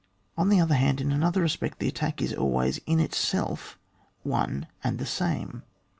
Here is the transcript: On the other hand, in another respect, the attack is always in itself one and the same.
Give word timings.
On 0.35 0.49
the 0.49 0.59
other 0.59 0.73
hand, 0.73 0.99
in 0.99 1.11
another 1.11 1.41
respect, 1.41 1.77
the 1.77 1.87
attack 1.87 2.23
is 2.23 2.33
always 2.33 2.79
in 2.87 2.99
itself 2.99 3.77
one 4.23 4.65
and 4.83 4.97
the 4.97 5.05
same. 5.05 5.61